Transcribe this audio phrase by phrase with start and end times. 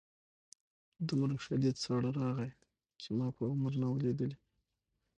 [1.07, 2.51] دومره شدید ساړه راغی
[3.01, 4.37] چې ما په عمر نه و لیدلی